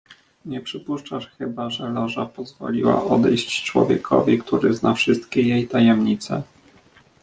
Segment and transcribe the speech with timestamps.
[0.45, 6.43] "Nie przypuszczasz chyba, żeby Loża pozwoliła odejść człowiekowi, który zna wszystkie jej tajemnice?"